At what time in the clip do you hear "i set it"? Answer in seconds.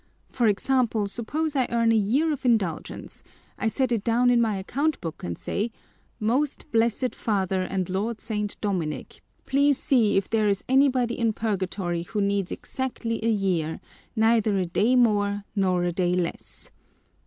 3.59-4.03